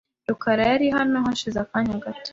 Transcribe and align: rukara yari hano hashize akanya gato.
rukara 0.29 0.63
yari 0.71 0.87
hano 0.97 1.17
hashize 1.25 1.57
akanya 1.65 1.95
gato. 2.03 2.29